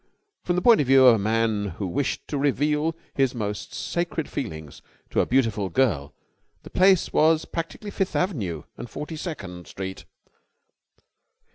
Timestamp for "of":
0.81-0.87, 1.05-1.13